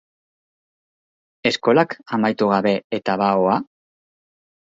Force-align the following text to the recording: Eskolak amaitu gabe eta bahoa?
Eskolak 1.49 1.93
amaitu 2.17 2.49
gabe 2.55 2.73
eta 3.01 3.19
bahoa? 3.25 3.61